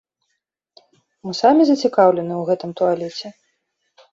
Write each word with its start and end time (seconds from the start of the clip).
Мы 1.27 1.31
самі 1.41 1.61
зацікаўлены 1.71 2.33
ў 2.39 2.43
гэтым 2.51 2.69
туалеце. 2.81 3.27